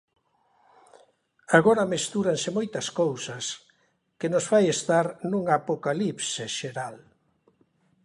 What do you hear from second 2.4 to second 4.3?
moitas cousas que